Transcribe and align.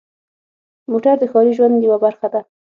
موټر 0.91 1.15
د 1.19 1.23
ښاري 1.31 1.51
ژوند 1.57 1.75
یوه 1.85 1.97
برخه 2.05 2.27
ده. 2.33 2.41